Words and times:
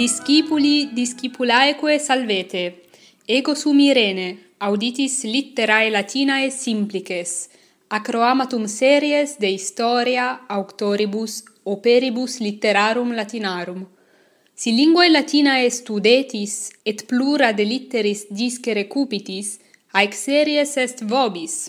Discipuli 0.00 0.94
discipulaeque 0.94 1.98
salvete, 1.98 2.84
ego 3.26 3.52
sum 3.54 3.78
Irene, 3.80 4.38
auditis 4.56 5.24
litterae 5.24 5.90
Latinae 5.90 6.48
simplices, 6.50 7.50
acroamatum 7.90 8.64
series 8.66 9.36
de 9.36 9.50
historia 9.52 10.40
auctoribus 10.48 11.42
operibus 11.64 12.38
litterarum 12.40 13.12
latinarum. 13.12 13.82
Si 14.54 14.72
linguae 14.72 15.10
Latinae 15.10 15.68
studetis 15.68 16.70
et 16.86 17.04
plura 17.06 17.52
de 17.52 17.64
litteris 17.64 18.24
discere 18.30 18.86
cupitis, 18.88 19.58
haec 19.92 20.14
series 20.14 20.78
est 20.78 21.04
vobis. 21.04 21.68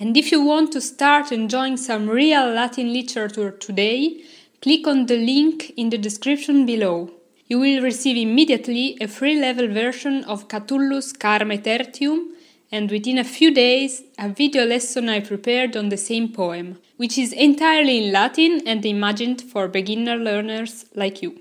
And 0.00 0.16
if 0.16 0.32
you 0.32 0.40
want 0.40 0.72
to 0.72 0.80
start 0.80 1.32
enjoying 1.32 1.76
some 1.76 2.08
real 2.08 2.48
Latin 2.48 2.94
literature 2.94 3.50
today, 3.50 4.24
click 4.62 4.86
on 4.86 5.04
the 5.04 5.18
link 5.18 5.74
in 5.76 5.90
the 5.90 5.98
description 5.98 6.64
below 6.64 7.10
you 7.48 7.60
will 7.60 7.82
receive 7.82 8.16
immediately 8.16 8.96
a 9.00 9.06
free 9.06 9.38
level 9.38 9.68
version 9.68 10.24
of 10.24 10.48
Catullus 10.48 11.12
Carme 11.12 11.58
Tertium 11.58 12.32
and 12.72 12.90
within 12.90 13.18
a 13.18 13.24
few 13.24 13.54
days 13.54 14.02
a 14.18 14.28
video 14.28 14.64
lesson 14.64 15.08
I 15.08 15.20
prepared 15.20 15.76
on 15.76 15.88
the 15.88 15.96
same 15.96 16.32
poem, 16.32 16.80
which 16.96 17.16
is 17.16 17.32
entirely 17.32 18.06
in 18.06 18.12
Latin 18.12 18.62
and 18.66 18.84
imagined 18.84 19.42
for 19.42 19.68
beginner 19.68 20.16
learners 20.16 20.86
like 20.94 21.22
you. 21.22 21.40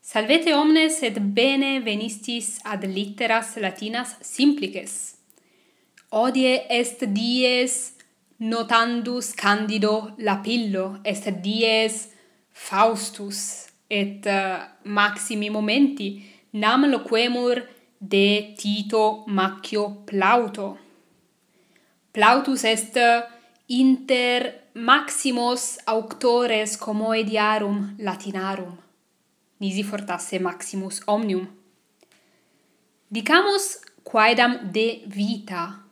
Salvete 0.00 0.52
omnes 0.52 1.02
et 1.02 1.18
bene 1.34 1.82
venistis 1.84 2.58
ad 2.64 2.82
litteras 2.84 3.56
latinas 3.60 4.16
simplices. 4.22 5.16
Odie 6.10 6.64
est 6.70 7.04
dies 7.12 7.92
notandus 8.40 9.34
candido 9.36 10.12
lapillo, 10.16 10.98
est 11.04 11.28
dies 11.42 12.08
faustus 12.50 13.67
et 13.88 14.26
uh, 14.26 14.62
maximi 14.84 15.50
momenti 15.50 16.22
nam 16.52 16.86
loquemur 16.90 17.62
de 17.98 18.54
Tito 18.56 19.24
Macchio 19.26 20.04
Plauto. 20.04 20.78
Plautus 22.12 22.64
est 22.64 22.96
eh, 22.96 23.22
inter 23.68 24.70
maximos 24.74 25.78
auctores 25.86 26.76
comoediarum 26.76 27.94
latinarum. 27.98 28.76
Nisi 29.60 29.82
fortasse 29.82 30.38
maximus 30.38 31.02
omnium. 31.06 31.48
Dicamus 33.10 33.80
quaedam 34.04 34.70
de 34.72 35.02
vita. 35.06 35.84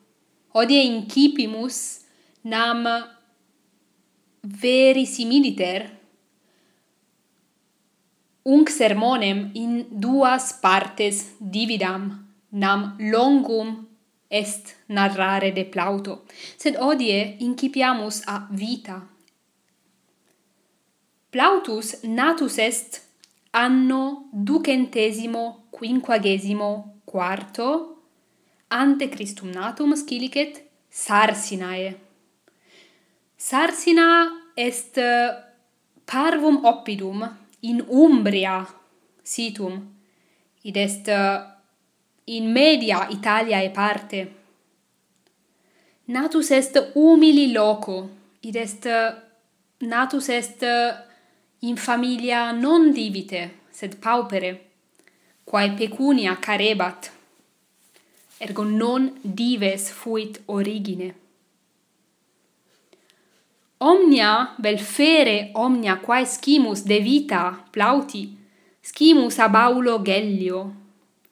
Hodie 0.55 0.85
incipimus 0.87 2.01
nam 2.45 2.87
verisimiliter 4.43 5.96
Unc 8.47 8.71
sermonem 8.71 9.51
in 9.55 9.87
duas 9.91 10.53
partes 10.61 11.35
dividam, 11.41 12.27
nam 12.49 12.95
longum 12.99 13.89
est 14.31 14.77
narrare 14.87 15.51
de 15.53 15.65
Plauto, 15.65 16.23
sed 16.57 16.77
odie 16.79 17.37
incipiamus 17.43 18.21
a 18.27 18.47
vita. 18.51 19.01
Plautus 21.31 22.05
natus 22.05 22.59
est 22.59 23.03
anno 23.51 24.29
ducentesimo 24.31 25.67
quinquagesimo 25.71 27.01
quarto 27.05 28.03
ante 28.69 29.09
Christum 29.09 29.51
natum 29.51 29.97
scilicet 29.97 30.63
Sarsinae. 30.89 31.97
Sarsina 33.37 34.31
est 34.55 34.97
eh, 34.99 35.35
parvum 36.05 36.65
oppidum, 36.65 37.27
in 37.69 37.85
Umbria 37.89 38.67
situm, 39.23 39.81
id 40.63 40.77
est 40.77 41.09
eh, 41.09 41.41
in 42.25 42.51
media 42.53 43.09
Italiae 43.11 43.71
parte. 43.71 44.35
Natus 46.05 46.51
est 46.51 46.93
humili 46.95 47.53
loco, 47.53 48.09
id 48.41 48.57
est 48.57 48.87
eh, 48.87 49.15
natus 49.79 50.29
est 50.29 50.63
eh, 50.63 50.95
in 51.61 51.77
familia 51.77 52.53
non 52.53 52.93
divite, 52.93 53.51
sed 53.71 53.97
paupere, 53.97 54.53
quae 55.45 55.71
pecunia 55.75 56.37
carebat, 56.39 57.11
ergo 58.39 58.63
non 58.63 59.11
dives 59.23 59.91
fuit 59.91 60.43
origine. 60.47 61.26
Omnia 63.79 64.55
velfere 64.57 65.51
omnia 65.53 65.99
quae 66.01 66.25
scimus 66.25 66.81
de 66.89 66.97
vita 67.05 67.43
plauti, 67.71 68.23
scimus 68.81 69.37
ab 69.39 69.55
aulo 69.55 69.99
Gellio, 70.03 70.63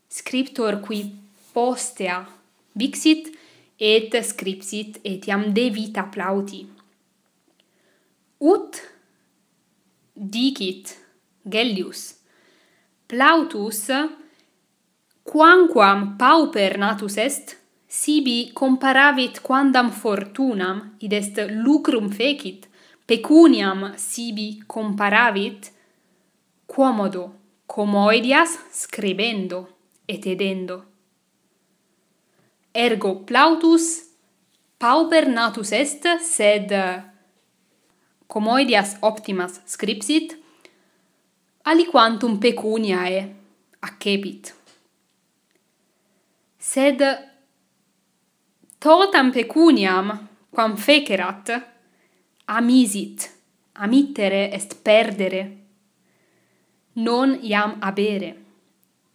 scriptor 0.09 0.83
qui 0.85 1.07
postea 1.55 2.19
vixit 2.77 3.31
et 3.81 4.13
scripsit 4.21 5.01
etiam 5.09 5.47
de 5.57 5.71
vita 5.73 6.05
plauti. 6.05 6.67
Ut 8.45 8.77
dicit 10.13 10.99
Gellius, 11.49 12.21
plautus 13.09 13.89
quamquam 15.25 16.19
pauper 16.21 16.77
natus 16.77 17.17
est, 17.17 17.57
sibi 17.95 18.51
comparavit 18.53 19.39
quandam 19.41 19.91
fortunam, 19.93 20.97
id 20.99 21.13
est 21.13 21.37
lucrum 21.65 22.11
fecit, 22.11 22.67
pecuniam 23.07 23.93
sibi 23.97 24.63
comparavit, 24.67 25.71
quomodo, 26.67 27.33
comoedias 27.67 28.59
scribendo 28.73 29.69
et 30.09 30.27
edendo. 30.27 30.83
Ergo 32.75 33.15
Plautus 33.25 33.85
pauper 34.79 35.29
natus 35.29 35.71
est, 35.73 36.09
sed 36.21 36.75
comoedias 38.27 38.97
optimas 39.03 39.61
scripsit, 39.67 40.35
aliquantum 41.63 42.41
pecuniae 42.43 43.23
accepit. 43.87 44.51
Sed 46.59 47.07
totam 48.85 49.31
pecuniam 49.33 50.29
quam 50.51 50.77
fecerat 50.77 51.49
amisit 52.45 53.31
amittere 53.73 54.51
est 54.53 54.75
perdere 54.83 55.43
non 56.93 57.39
iam 57.43 57.79
abere. 57.81 58.35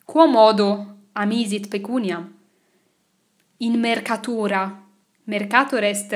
Quo 0.06 0.25
modo 0.28 0.69
amisit 1.13 1.68
pecuniam? 1.69 2.25
In 3.58 3.79
mercatura. 3.79 4.63
Mercator 5.25 5.84
est 5.84 6.12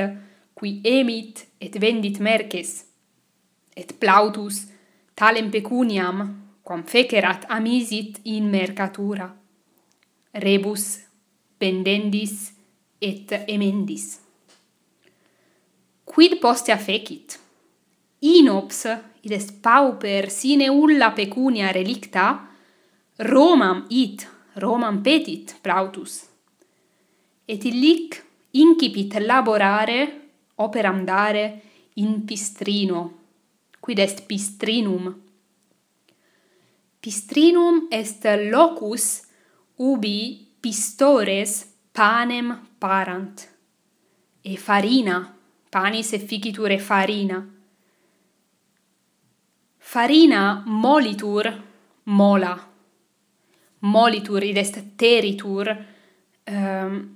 qui 0.56 0.82
emit 0.84 1.46
et 1.60 1.78
vendit 1.78 2.20
merces. 2.20 2.86
Et 3.76 3.94
plautus 4.00 4.66
talem 5.14 5.52
pecuniam 5.52 6.18
quam 6.64 6.84
fecerat 6.84 7.46
amisit 7.50 8.20
in 8.24 8.50
mercatura. 8.50 9.30
Rebus 10.34 11.06
pendendis 11.60 12.53
et 13.04 13.44
emendis. 13.48 14.20
Quid 16.04 16.38
postea 16.40 16.78
fecit? 16.78 17.40
Inops, 18.20 18.86
id 19.22 19.32
est 19.32 19.60
pauper 19.60 20.30
sine 20.32 20.70
ulla 20.70 21.12
pecunia 21.12 21.72
relicta, 21.72 22.48
Romam 23.18 23.86
it, 23.90 24.28
Romam 24.56 25.02
petit 25.04 25.56
plautus. 25.62 26.22
Et 27.46 27.66
illic 27.66 28.22
incipit 28.52 29.20
laborare, 29.20 30.00
operam 30.56 31.04
dare, 31.04 31.62
in 31.96 32.24
pistrino, 32.26 33.02
quid 33.80 34.00
est 34.00 34.24
pistrinum. 34.26 35.12
Pistrinum 37.04 37.88
est 37.92 38.24
locus 38.50 39.28
ubi 39.76 40.48
pistores 40.62 41.73
panem 41.94 42.70
parant. 42.80 43.50
E 44.42 44.58
farina, 44.58 45.34
panis 45.70 46.12
efficitur 46.14 46.72
e 46.72 46.80
farina. 46.80 47.48
Farina 49.78 50.64
molitur, 50.66 51.64
mola. 52.06 52.72
Molitur 53.80 54.44
id 54.44 54.58
est 54.58 54.96
teritur, 54.96 55.70
um, 55.70 56.54
ehm, 56.56 57.16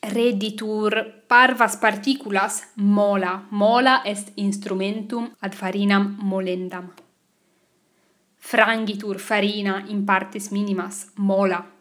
reditur 0.00 1.24
parvas 1.26 1.76
particulas 1.76 2.72
mola. 2.74 3.46
Mola 3.50 4.02
est 4.04 4.32
instrumentum 4.34 5.34
ad 5.38 5.54
farinam 5.54 6.18
molendam. 6.20 6.92
Frangitur 8.36 9.18
farina 9.18 9.84
in 9.88 10.04
partes 10.04 10.50
minimas 10.50 11.12
mola. 11.16 11.79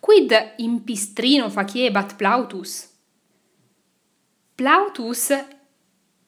Quid 0.00 0.32
impistrino 0.58 1.50
faciebat 1.50 2.14
Plautus? 2.16 2.86
Plautus 4.54 5.32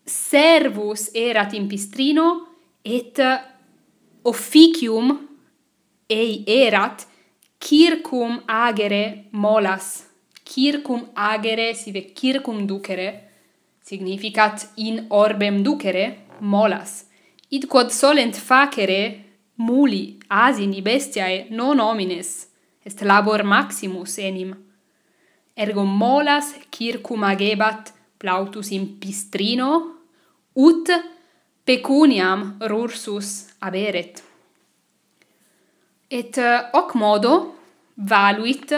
servus 0.04 1.10
erat 1.14 1.54
impistrino 1.54 2.48
et 2.82 3.18
officium 4.22 5.12
ei 6.08 6.42
erat 6.46 7.06
circum 7.60 8.42
agere 8.46 9.28
molas. 9.30 10.06
Circum 10.42 11.10
agere, 11.14 11.74
sive 11.74 12.12
circum 12.12 12.66
ducere, 12.66 13.30
significat 13.86 14.66
in 14.76 15.06
orbem 15.10 15.62
ducere, 15.62 16.26
molas. 16.40 17.06
Id 17.50 17.68
quod 17.70 17.90
solent 17.94 18.34
facere 18.34 19.00
muli, 19.54 20.18
asini, 20.26 20.82
bestiae, 20.82 21.46
non 21.50 21.78
homines– 21.78 22.46
est 22.84 23.02
labor 23.02 23.42
maximus 23.44 24.18
enim. 24.18 24.54
Ergo 25.54 25.84
molas 25.84 26.54
circum 26.70 27.24
agebat 27.24 27.92
plautus 28.18 28.70
in 28.70 28.86
pistrino, 29.00 29.96
ut 30.54 30.88
pecuniam 31.64 32.56
rursus 32.60 33.48
aberet. 33.60 34.22
Et 36.08 36.36
eh, 36.38 36.70
hoc 36.72 36.94
modo 36.94 37.54
valuit 37.94 38.72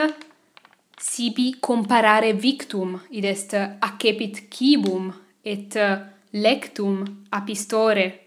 sibi 0.99 1.57
comparare 1.61 2.33
victum, 2.35 3.01
id 3.11 3.25
est 3.25 3.55
accepit 3.81 4.49
cibum 4.51 5.13
et 5.43 5.77
eh, 5.77 5.97
lectum 6.33 7.05
apistore 7.31 8.22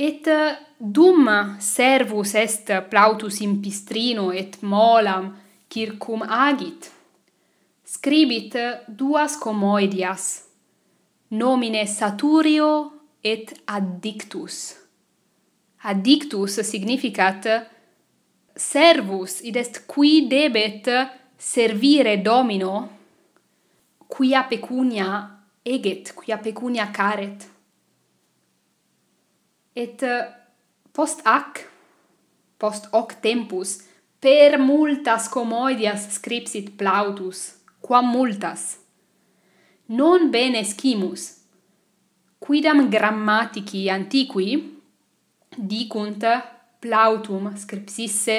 Et 0.00 0.22
dum 0.78 1.56
servus 1.58 2.34
est 2.34 2.72
Plautus 2.88 3.40
in 3.40 3.56
Pistrino 3.60 4.30
et 4.30 4.52
molam 4.62 5.32
circum 5.68 6.22
agit. 6.22 6.92
Scribit 7.84 8.54
duas 8.86 9.36
comoedias, 9.36 10.44
nomine 11.32 11.84
Saturio 11.86 12.92
et 13.24 13.46
Addictus. 13.66 14.76
Addictus 15.82 16.60
significat 16.62 17.66
servus, 18.54 19.40
id 19.42 19.56
est 19.56 19.82
qui 19.88 20.28
debet 20.28 20.84
servire 21.36 22.22
domino, 22.22 22.88
quia 24.06 24.44
pecunia 24.44 25.28
eget, 25.64 26.14
quia 26.14 26.38
pecunia 26.38 26.86
caret 26.86 27.57
et 29.78 30.02
eh, 30.02 30.26
post 30.92 31.22
ac 31.24 31.62
post 32.58 32.88
hoc 32.90 33.14
tempus 33.22 33.76
per 34.18 34.58
multas 34.58 35.28
commodias 35.30 36.08
scripsit 36.16 36.72
Plautus 36.78 37.54
quam 37.80 38.10
multas. 38.10 38.78
Non 39.86 40.30
bene 40.34 40.64
scimus 40.64 41.30
quidam 42.42 42.88
grammatici 42.90 43.86
antiqui 43.90 44.48
dicunt 45.56 46.26
plautum 46.82 47.54
scripsisse 47.56 48.36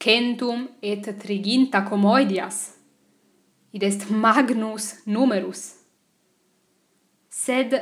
centum 0.00 0.66
et 0.80 1.04
triginta 1.20 1.84
comoedias 1.84 2.58
id 3.76 3.84
est 3.84 4.08
magnus 4.10 4.94
numerus. 5.06 5.76
Sed 7.30 7.76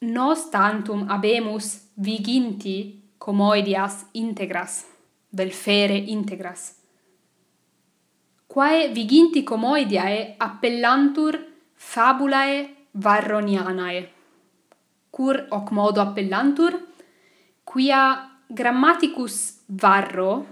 nos 0.00 0.50
tantum 0.50 1.08
habemus 1.08 1.92
viginti 1.96 3.02
comoedias 3.18 4.06
integras, 4.12 4.84
velfere 5.32 5.96
integras. 5.96 6.74
Quae 8.46 8.88
viginti 8.94 9.42
comoediae 9.42 10.36
appellantur 10.38 11.38
fabulae 11.74 12.68
varronianae. 12.94 14.08
Cur 15.10 15.46
hoc 15.50 15.72
modo 15.72 16.00
appellantur, 16.00 16.76
quia 17.64 18.30
grammaticus 18.48 19.62
varro 19.68 20.46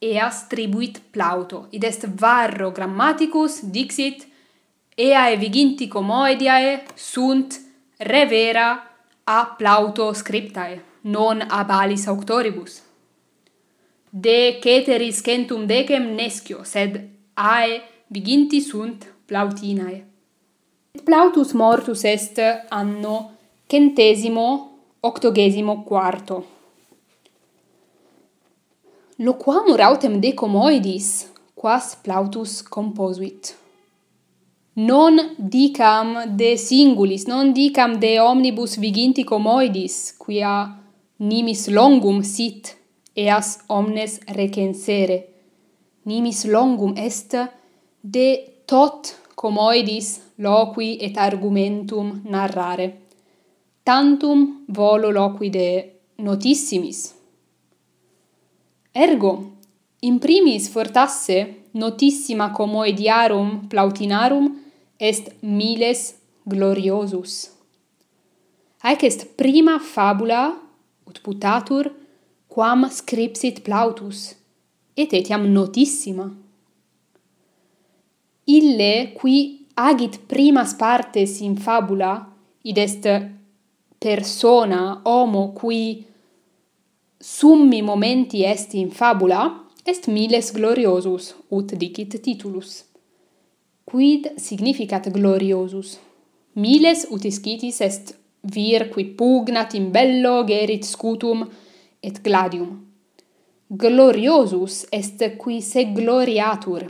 eas 0.00 0.46
tribuit 0.48 1.00
Plauto. 1.10 1.66
Id 1.72 1.84
est 1.84 2.06
varro 2.20 2.70
grammaticus 2.70 3.62
dixit 3.72 4.26
eae 4.96 5.36
viginti 5.40 5.88
comoediae 5.88 6.84
sunt 6.94 7.63
revera 8.04 8.68
a 9.24 9.54
plauto 9.58 10.12
scriptae, 10.12 10.82
non 11.00 11.40
ab 11.40 11.70
alis 11.70 12.06
auctoribus. 12.06 12.82
De 14.10 14.58
ceteris 14.62 15.22
centum 15.24 15.66
decem 15.66 16.12
nescio, 16.14 16.62
sed 16.64 17.00
ae 17.34 17.80
viginti 18.12 18.60
sunt 18.60 19.08
plautinae. 19.26 20.04
Plautus 21.04 21.52
mortus 21.52 22.04
est 22.04 22.38
anno 22.68 23.16
centesimo 23.66 24.46
octogesimo 25.00 25.82
quarto. 25.82 26.44
Loquam 29.18 29.74
rautem 29.76 30.20
decomoidis, 30.20 31.26
quas 31.54 31.94
plautus 31.96 32.62
composuit 32.62 33.54
non 34.74 35.34
dicam 35.38 36.34
de 36.36 36.56
singulis, 36.56 37.26
non 37.26 37.52
dicam 37.52 37.98
de 37.98 38.18
omnibus 38.20 38.76
viginti 38.76 39.24
comoidis, 39.24 40.16
quia 40.18 40.74
nimis 41.18 41.68
longum 41.68 42.22
sit, 42.22 42.76
eas 43.14 43.60
omnes 43.68 44.18
recensere. 44.26 45.28
Nimis 46.04 46.44
longum 46.44 46.94
est 46.96 47.36
de 48.02 48.28
tot 48.66 49.14
comoidis 49.36 50.20
loqui 50.38 50.98
et 51.00 51.16
argumentum 51.16 52.22
narrare. 52.24 52.92
Tantum 53.84 54.64
volo 54.68 55.10
loqui 55.10 55.50
de 55.50 55.68
notissimis. 56.18 57.14
Ergo, 58.92 59.52
in 60.00 60.18
primis 60.18 60.68
fortasse 60.68 61.68
notissima 61.72 62.50
comoediarum 62.50 63.66
plautinarum 63.68 64.63
est 64.98 65.32
miles 65.42 66.14
gloriosus. 66.46 67.50
Haec 68.82 69.04
est 69.04 69.36
prima 69.36 69.78
fabula, 69.78 70.56
ut 71.08 71.20
putatur, 71.22 71.90
quam 72.48 72.88
scripsit 72.90 73.62
Plautus, 73.64 74.36
et 74.96 75.12
etiam 75.12 75.46
notissima. 75.48 76.30
Ille 78.46 79.14
qui 79.18 79.66
agit 79.76 80.18
primas 80.28 80.74
partes 80.78 81.40
in 81.40 81.56
fabula, 81.56 82.26
id 82.62 82.78
est 82.78 83.08
persona, 83.98 85.00
homo, 85.04 85.54
qui 85.58 86.04
summi 87.18 87.80
momenti 87.82 88.44
est 88.44 88.74
in 88.74 88.90
fabula, 88.90 89.64
est 89.86 90.08
miles 90.08 90.52
gloriosus, 90.52 91.34
ut 91.50 91.74
dicit 91.74 92.20
titulus. 92.20 92.83
Quid 93.84 94.32
significat 94.36 95.10
gloriosus? 95.12 95.98
Miles 96.54 97.06
utiscitis 97.10 97.80
est 97.80 98.14
vir 98.42 98.88
qui 98.90 99.04
pugnat 99.04 99.74
in 99.76 99.90
bello 99.92 100.44
gerit 100.48 100.84
scutum 100.84 101.44
et 102.02 102.22
gladium. 102.22 102.80
Gloriosus 103.70 104.86
est 104.90 105.36
qui 105.36 105.60
se 105.60 105.84
gloriatur, 105.92 106.82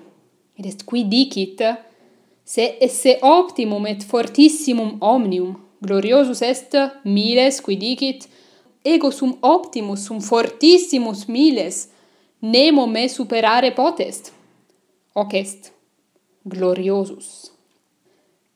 ed 0.56 0.66
est 0.66 0.84
qui 0.84 1.04
dicit, 1.04 1.62
se 2.44 2.64
esse 2.80 3.18
optimum 3.22 3.86
et 3.86 4.04
fortissimum 4.04 4.98
omnium, 5.00 5.56
gloriosus 5.82 6.42
est 6.42 6.76
miles 7.04 7.60
qui 7.64 7.76
dicit, 7.76 8.28
ego 8.84 9.10
sum 9.10 9.34
optimus, 9.42 10.06
sum 10.06 10.20
fortissimus 10.20 11.26
miles, 11.26 11.88
nemo 12.40 12.86
me 12.86 13.08
superare 13.08 13.74
potest. 13.74 14.32
Hoc 15.14 15.34
est 15.34 15.73
gloriosus. 16.44 17.50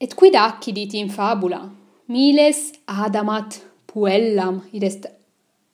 Et 0.00 0.14
quid 0.14 0.35
accidit 0.37 0.95
in 0.95 1.09
fabula, 1.09 1.62
miles 2.07 2.73
adamat 2.87 3.61
puellam, 3.87 4.62
id 4.73 4.85
est 4.85 5.07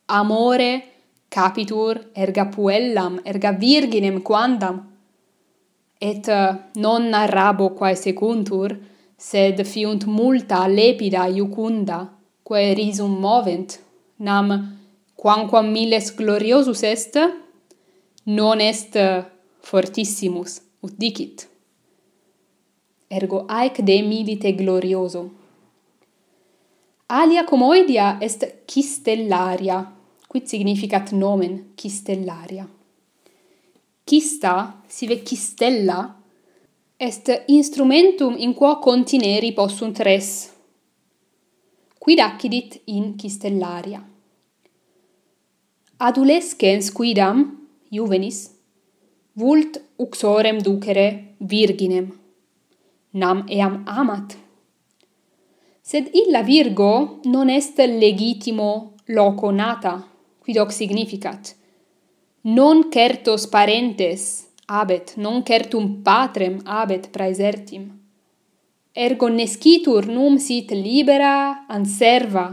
amore 0.08 0.72
capitur 1.28 2.00
erga 2.14 2.46
puellam, 2.54 3.20
erga 3.24 3.52
virginem 3.52 4.22
quandam, 4.22 4.80
et 6.00 6.28
eh, 6.28 6.52
non 6.76 7.08
narrabo 7.10 7.70
quae 7.78 7.94
secuntur, 7.96 8.76
sed 9.16 9.62
fiunt 9.64 10.06
multa 10.06 10.66
lepida 10.68 11.26
iucunda, 11.28 11.98
quae 12.42 12.74
risum 12.74 13.18
movent, 13.20 13.78
nam 14.18 14.52
quamquam 15.16 15.70
miles 15.72 16.12
gloriosus 16.16 16.82
est, 16.82 17.18
non 18.26 18.60
est 18.60 18.96
eh, 18.96 19.24
fortissimus, 19.60 20.60
ut 20.84 20.94
dicit 20.98 21.48
ergo 23.16 23.44
aec 23.46 23.80
de 23.80 24.02
milite 24.02 24.54
glorioso. 24.54 25.30
Alia 27.06 27.44
comoedia 27.44 28.18
est 28.20 28.64
Chistellaria, 28.66 29.92
quid 30.26 30.46
significat 30.46 31.12
nomen 31.12 31.72
Chistellaria. 31.74 32.68
Chista, 34.04 34.82
sive 34.86 35.22
Chistella, 35.22 36.20
est 36.96 37.44
instrumentum 37.46 38.34
in 38.38 38.54
quo 38.54 38.78
contineri 38.78 39.52
possunt 39.52 39.98
res. 39.98 40.50
Quid 41.98 42.18
accidit 42.18 42.80
in 42.86 43.14
Chistellaria. 43.16 44.02
Adolescens 45.96 46.90
quidam, 46.92 47.68
juvenis, 47.88 48.50
vult 49.34 49.80
uxorem 49.96 50.58
ducere 50.58 51.34
virginem 51.38 52.23
nam 53.14 53.44
eam 53.48 53.82
amat. 53.86 54.36
Sed 55.80 56.08
illa 56.12 56.42
virgo 56.42 57.20
non 57.24 57.48
est 57.48 57.78
legitimo 57.78 58.94
loco 59.06 59.50
nata, 59.50 59.94
quidoc 60.42 60.72
significat. 60.72 61.54
Non 62.42 62.90
certos 62.90 63.46
parentes 63.46 64.48
abet, 64.66 65.14
non 65.16 65.42
certum 65.42 66.02
patrem 66.02 66.60
abet 66.64 67.10
praesertim. 67.10 67.84
Ergo 68.92 69.28
nescitur 69.28 70.06
num 70.06 70.36
sit 70.38 70.70
libera 70.72 71.66
anserva, 71.68 72.46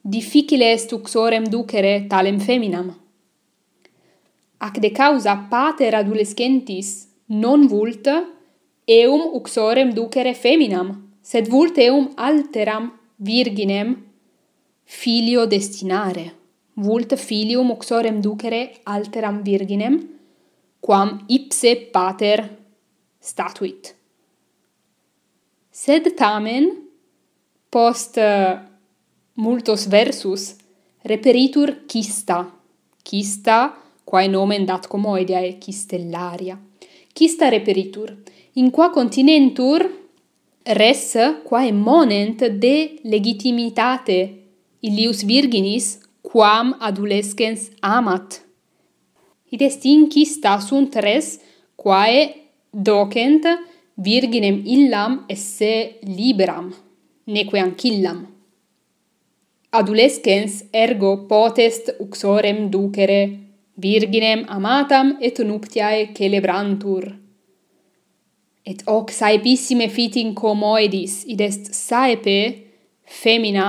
difficile 0.00 0.72
est 0.72 0.92
uxorem 0.92 1.44
ducere 1.44 2.06
talem 2.08 2.38
feminam. 2.38 2.96
Ac 4.58 4.78
de 4.80 4.90
causa 4.90 5.46
pater 5.48 5.94
adolescentis 5.94 7.08
non 7.26 7.66
vult 7.66 8.08
eum 8.88 9.34
uxorem 9.36 9.90
ducere 9.92 10.32
feminam, 10.34 10.94
sed 11.20 11.48
vult 11.52 11.76
eum 11.76 12.08
alteram 12.16 12.90
virginem 13.16 13.96
filio 14.88 15.44
destinare. 15.46 16.32
Vult 16.74 17.14
filium 17.16 17.70
uxorem 17.70 18.20
ducere 18.20 18.80
alteram 18.84 19.42
virginem, 19.42 19.98
quam 20.80 21.24
ipse 21.28 21.74
pater 21.92 22.48
statuit. 23.20 23.94
Sed 25.70 26.14
tamen, 26.16 26.70
post 27.68 28.16
uh, 28.16 28.56
multos 29.34 29.84
versus, 29.86 30.56
reperitur 31.04 31.84
quista, 31.86 32.46
quista 33.02 33.76
quae 34.08 34.28
nomen 34.28 34.64
dat 34.64 34.86
comoedia 34.88 35.44
e 35.44 35.58
cistellaria. 35.60 36.58
Cista 37.12 37.48
reperitur, 37.48 38.16
in 38.58 38.70
qua 38.70 38.88
continentur 38.90 39.84
res 40.80 41.14
quae 41.48 41.72
monent 41.72 42.40
de 42.62 42.98
legitimitate. 43.04 44.18
Illius 44.80 45.22
virginis 45.22 45.86
quam 46.22 46.74
adolescens 46.88 47.70
amat. 47.80 48.40
Id 49.54 49.62
est 49.62 49.84
inquista 49.84 50.58
sunt 50.60 50.98
res 51.06 51.38
quae 51.82 52.22
docent 52.72 53.46
virginem 54.08 54.58
illam 54.74 55.24
esse 55.34 55.74
liberam 56.02 56.72
neque 57.34 57.58
ancillam. 57.66 58.26
Adolescens 59.70 60.64
ergo 60.72 61.12
potest 61.30 61.94
uxorem 62.04 62.68
ducere 62.72 63.22
virginem 63.86 64.44
amatam 64.48 65.16
et 65.20 65.38
nuptiae 65.50 66.12
celebrantur 66.18 67.27
et 68.68 68.82
hoc 68.84 69.12
saepissime 69.16 69.88
fitin 69.88 70.34
comoedis, 70.36 71.22
id 71.32 71.40
est 71.40 71.70
saepe, 71.72 72.36
femina, 73.08 73.68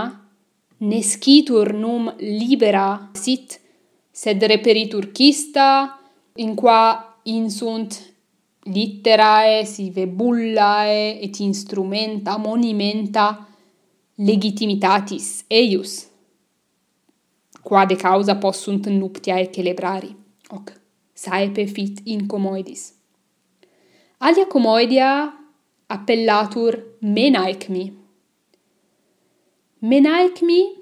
nescitur 0.84 1.72
num 1.74 2.10
libera 2.20 3.10
sit, 3.16 3.56
sed 4.12 4.44
reperitur 4.52 5.14
cista, 5.16 5.96
in 6.44 6.52
qua 6.60 6.82
insunt 7.32 7.96
litterae, 8.68 9.64
sive 9.66 10.06
bullae, 10.08 11.16
et 11.24 11.40
instrumenta, 11.48 12.38
monimenta, 12.38 13.32
legitimitatis 14.20 15.46
eius, 15.48 16.06
Qua 17.60 17.84
de 17.86 17.98
causa 18.00 18.38
possunt 18.40 18.88
nuptiae 18.88 19.50
celebrari, 19.52 20.10
hoc 20.50 20.72
saepe 21.14 21.68
fit 21.68 22.00
in 22.08 22.24
comoedis. 22.26 22.99
Alia 24.22 24.48
comoedia 24.48 25.34
appellatur 25.88 26.98
menaecmi. 27.00 27.94
Menaecmi 29.80 30.76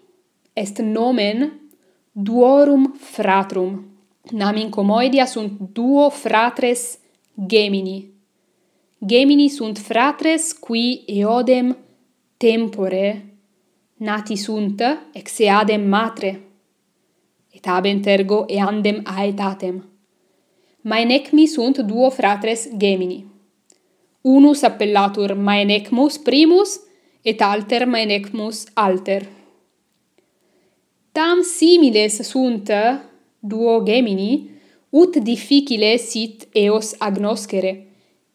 est 0.54 0.80
nomen 0.80 1.70
duorum 2.12 2.94
fratrum. 3.00 3.86
Nam 4.32 4.56
in 4.56 4.70
comoedia 4.70 5.26
sunt 5.26 5.52
duo 5.74 6.10
fratres 6.10 6.98
Gemini. 7.48 8.12
Gemini 9.00 9.50
sunt 9.50 9.78
fratres 9.78 10.54
qui 10.54 11.04
eodem 11.06 11.78
tempore 12.38 13.38
nati 13.98 14.36
sunt 14.36 14.82
ex 15.14 15.40
eadem 15.40 15.88
matre 15.90 16.42
et 17.52 17.66
habent 17.66 18.06
ergo 18.06 18.46
eandem 18.48 19.02
aetatem 19.04 19.97
Maenecmi 20.88 21.46
sunt 21.46 21.78
duo 21.78 22.10
fratres 22.10 22.68
Gemini. 22.78 23.26
Unus 24.22 24.62
appellatur 24.62 25.34
Maenecmus 25.34 26.18
primus 26.18 26.80
et 27.22 27.42
alter 27.42 27.86
Maenecmus 27.86 28.64
alter. 28.74 29.26
Tam 31.12 31.42
similes 31.42 32.20
sunt 32.22 32.72
duo 33.40 33.84
Gemini, 33.84 34.50
ut 34.90 35.16
difficile 35.16 35.98
sit 35.98 36.48
eos 36.52 36.96
agnoscere. 36.98 37.88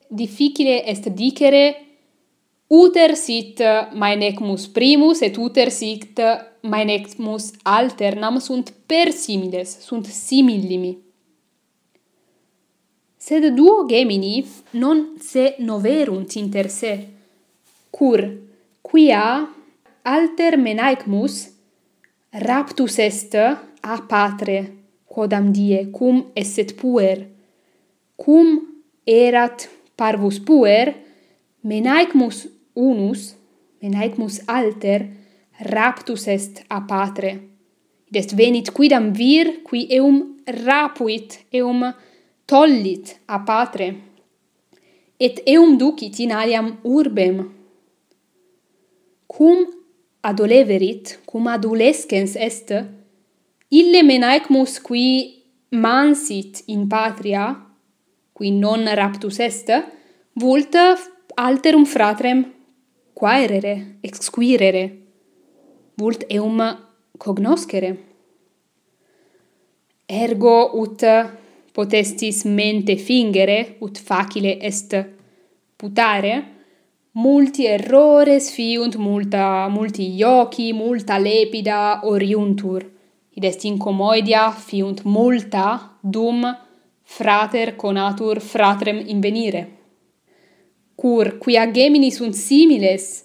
Difficile 0.08 0.88
est 0.88 1.06
dicere 1.06 1.76
uter 2.66 3.14
sit 3.14 3.62
Maenecmus 3.94 4.66
primus 4.66 5.20
et 5.20 5.36
uter 5.36 5.68
sit 5.68 6.20
Maenecmus 6.60 7.50
alter, 7.62 8.14
nam 8.18 8.38
sunt 8.38 8.74
per 8.86 9.10
similes, 9.10 9.80
sunt 9.80 10.06
simillimi. 10.06 11.11
Sed 13.22 13.44
duo 13.54 13.84
Gemini 13.86 14.44
non 14.70 15.14
se 15.20 15.54
noverunt 15.58 16.34
inter 16.34 16.68
se, 16.68 16.92
cur 17.94 18.20
quia 18.82 19.46
alter 20.02 20.56
menaecmus 20.58 21.36
raptus 22.46 22.98
est 22.98 23.36
a 23.92 23.96
patre, 24.10 24.58
quodam 25.06 25.52
die 25.54 25.84
cum 25.94 26.32
esset 26.34 26.74
puer, 26.80 27.28
cum 28.16 28.58
erat 29.06 29.70
parvus 29.94 30.42
puer, 30.42 30.90
menaecmus 31.62 32.48
unus, 32.74 33.36
menaecmus 33.78 34.42
alter, 34.50 35.06
raptus 35.70 36.26
est 36.26 36.64
a 36.66 36.82
patre. 36.90 37.38
Id 38.10 38.16
est 38.18 38.34
venit 38.34 38.74
quidam 38.74 39.12
vir, 39.14 39.60
qui 39.62 39.86
eum 39.94 40.24
rapuit, 40.66 41.44
eum 41.54 41.86
rapuit, 41.86 42.10
tollit 42.52 43.16
a 43.24 43.38
patre, 43.40 43.88
et 45.16 45.40
eum 45.54 45.76
ducit 45.80 46.18
in 46.20 46.34
aliam 46.36 46.68
urbem. 46.82 47.38
Cum 49.26 49.62
adoleverit, 50.20 51.14
cum 51.24 51.48
adolescens 51.48 52.34
est, 52.36 52.74
ille 53.72 54.02
menaecmus 54.04 54.76
qui 54.84 55.06
mansit 55.70 56.60
in 56.66 56.84
patria, 56.92 57.46
qui 58.36 58.50
non 58.50 58.84
raptus 59.00 59.38
est, 59.38 59.72
vult 60.36 60.76
alterum 61.34 61.86
fratrem 61.88 62.44
quaerere, 63.16 63.76
exquirere, 64.04 64.84
vult 65.96 66.26
eum 66.28 66.60
cognoscere. 67.16 67.96
Ergo 70.04 70.58
ut 70.82 71.00
potestis 71.72 72.44
mente 72.44 72.96
fingere, 72.96 73.76
ut 73.80 73.98
facile 73.98 74.58
est 74.60 74.96
putare, 75.76 76.34
multi 77.12 77.66
errores 77.66 78.50
fiunt 78.52 78.96
multa 78.96 79.68
multi 79.68 80.14
ioci 80.14 80.72
multa 80.72 81.18
lepida 81.18 82.00
oriuntur. 82.04 82.90
Id 83.34 83.44
est 83.44 83.64
incomodia 83.64 84.50
fiunt 84.50 85.02
multa 85.02 85.98
dum 86.00 86.44
frater 87.02 87.76
conatur 87.76 88.40
fratrem 88.40 89.02
invenire 89.06 89.80
cur 91.02 91.38
quia 91.38 91.66
gemini 91.66 92.10
sunt 92.10 92.34
similes 92.34 93.24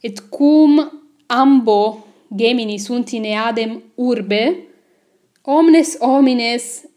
et 0.00 0.28
cum 0.28 0.90
ambo 1.26 2.06
gemini 2.28 2.78
sunt 2.78 3.10
in 3.10 3.24
eadem 3.24 3.82
urbe 3.94 4.68
omnes 5.42 5.96
homines 6.00 6.87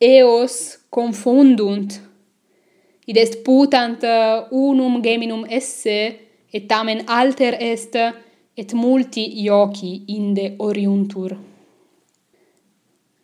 eos 0.00 0.78
confundunt. 0.88 2.00
Id 3.06 3.16
est 3.16 3.42
putant 3.44 4.02
uh, 4.02 4.46
unum 4.50 5.02
geminum 5.02 5.44
esse 5.44 6.16
et 6.52 6.66
tamen 6.68 7.04
alter 7.06 7.54
est 7.60 7.96
et 8.56 8.72
multi 8.74 9.24
ioci 9.44 10.04
inde 10.08 10.54
oriuntur. 10.58 11.36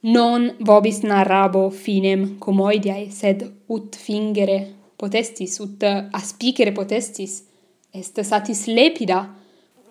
Non 0.02 0.50
vobis 0.60 1.00
narrabo 1.02 1.70
finem 1.70 2.36
comoidiae 2.38 3.08
sed 3.10 3.44
ut 3.68 3.96
fingere 3.96 4.58
potestis 5.00 5.56
ut 5.64 5.82
uh, 5.82 6.10
aspicere 6.12 6.72
potestis 6.72 7.38
est 7.94 8.20
satis 8.22 8.66
lepida 8.66 9.22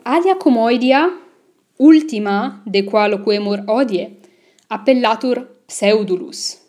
alia 0.04 0.36
comoidia 0.36 1.01
ultima 1.80 2.62
de 2.65 2.86
qua 2.86 3.08
loquemur 3.08 3.65
odie 3.68 4.06
appellatur 4.70 5.48
pseudulus. 5.68 6.64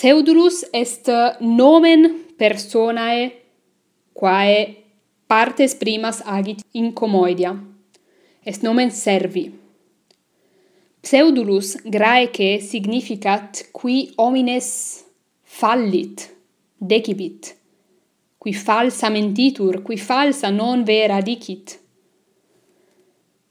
Pseudulus 0.00 0.64
est 0.72 1.10
nomen 1.40 2.06
personae 2.38 3.32
quae 4.14 4.60
partes 5.28 5.74
primas 5.76 6.22
agit 6.24 6.62
in 6.72 6.94
comoedia. 6.94 7.50
Est 8.42 8.62
nomen 8.62 8.90
servi. 8.90 9.50
Pseudulus 11.02 11.74
graece 11.84 12.62
significat 12.64 13.60
qui 13.76 14.14
homines 14.16 15.04
fallit, 15.44 16.30
decibit, 16.80 17.50
qui 18.40 18.54
falsa 18.54 19.10
mentitur, 19.10 19.82
qui 19.84 19.98
falsa 19.98 20.48
non 20.48 20.82
vera 20.82 21.20
dicit. 21.20 21.76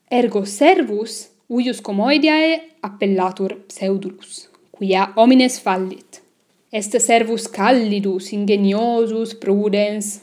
Ergo 0.10 0.42
servus, 0.46 1.28
uius 1.48 1.80
comoediae 1.80 2.58
appellatur 2.82 3.54
pseudulus, 3.68 4.50
quia 4.72 5.12
homines 5.16 5.60
fallit 5.62 6.24
est 6.72 7.00
servus 7.00 7.48
callidus, 7.48 8.32
ingeniosus, 8.32 9.36
prudens. 9.36 10.22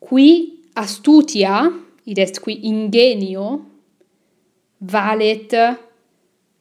Qui 0.00 0.60
astutia, 0.74 1.70
id 2.06 2.18
est 2.18 2.40
qui 2.40 2.60
ingenio, 2.62 3.60
valet 4.80 5.54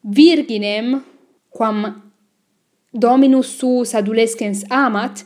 virginem 0.04 1.02
quam 1.50 2.04
Dominus 2.94 3.58
suus 3.60 3.94
adulescens 3.94 4.64
amat, 4.70 5.26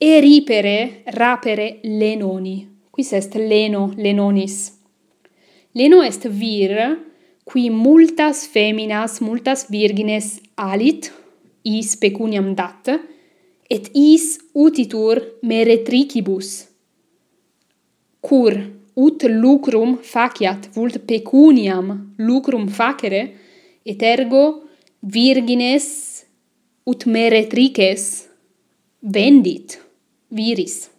eripere 0.00 1.04
rapere 1.14 1.78
lenoni. 1.84 2.66
Quis 2.90 3.12
est 3.12 3.34
leno 3.36 3.92
lenonis. 3.96 4.72
Leno 5.74 6.02
est 6.02 6.26
vir, 6.26 6.96
qui 7.44 7.68
multas 7.70 8.46
feminas, 8.46 9.20
multas 9.20 9.66
virgines 9.70 10.40
alit, 10.56 11.12
is 11.64 11.96
pecuniam 11.96 12.54
dat, 12.54 12.88
et 13.70 13.88
is 13.96 14.38
utitur 14.52 15.20
meretricibus. 15.42 16.66
Cur 18.20 18.54
ut 18.94 19.24
lucrum 19.28 19.96
faciat, 20.02 20.68
vult 20.76 21.00
pecuniam 21.08 22.14
lucrum 22.18 22.68
facere, 22.68 23.24
et 23.84 24.02
ergo 24.02 24.44
virgines 25.00 25.88
ut 26.86 27.06
meretrices 27.06 28.28
vendit 29.00 29.80
viris. 30.28 30.90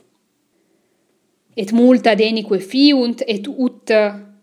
Et 1.55 1.71
multa 1.71 2.15
denique 2.19 2.59
fiunt, 2.59 3.23
et 3.27 3.47
ut 3.47 3.93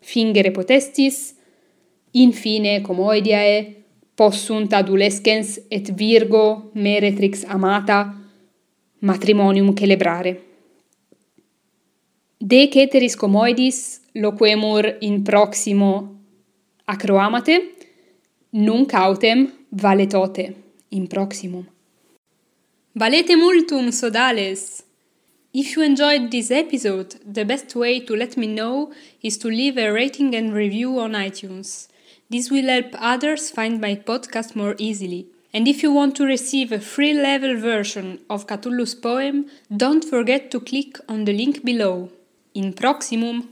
fingere 0.00 0.50
potestis, 0.50 1.34
infine, 2.12 2.80
comoediae 2.82 3.81
possunt 4.22 4.72
adulescens 4.72 5.58
et 5.68 5.90
virgo 5.98 6.70
meretrix 6.74 7.44
amata 7.44 8.14
matrimonium 9.00 9.74
celebrare. 9.74 10.40
De 12.38 12.68
ceteris 12.68 13.16
comoedis 13.16 14.00
loquemur 14.12 14.96
in 15.00 15.22
proximo 15.22 15.92
acroamate, 16.84 17.56
nunc 18.50 18.92
autem 18.92 19.50
valetote 19.70 20.54
in 20.90 21.06
proximum. 21.06 21.66
Valete 22.92 23.36
multum, 23.36 23.90
sodales! 23.90 24.84
If 25.54 25.76
you 25.76 25.82
enjoyed 25.82 26.30
this 26.30 26.50
episode, 26.50 27.16
the 27.24 27.44
best 27.44 27.74
way 27.74 28.00
to 28.00 28.14
let 28.14 28.36
me 28.36 28.46
know 28.46 28.92
is 29.22 29.36
to 29.38 29.48
leave 29.48 29.76
a 29.78 29.90
rating 29.90 30.34
and 30.34 30.52
review 30.54 30.98
on 30.98 31.12
iTunes. 31.12 31.88
This 32.32 32.50
will 32.50 32.68
help 32.68 32.94
others 32.98 33.50
find 33.50 33.78
my 33.78 33.94
podcast 33.94 34.56
more 34.56 34.74
easily. 34.78 35.26
And 35.52 35.68
if 35.68 35.82
you 35.82 35.92
want 35.92 36.16
to 36.16 36.24
receive 36.24 36.72
a 36.72 36.80
free 36.80 37.12
level 37.12 37.58
version 37.58 38.20
of 38.30 38.46
Cthulhu's 38.46 38.94
poem, 38.94 39.50
don't 39.84 40.02
forget 40.02 40.50
to 40.52 40.60
click 40.60 40.96
on 41.10 41.26
the 41.26 41.34
link 41.34 41.62
below. 41.62 42.08
In 42.54 42.72
proximum! 42.72 43.50